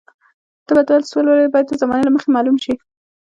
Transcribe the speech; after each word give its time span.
ته 0.65 0.71
به 0.75 0.83
درس 0.89 1.09
ولولې 1.11 1.47
باید 1.53 1.65
د 1.69 1.73
زمانې 1.81 2.03
له 2.05 2.13
مخې 2.15 2.29
معلوم 2.35 2.57
شي. 2.63 2.73